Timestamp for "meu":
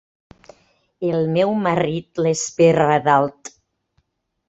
1.35-1.53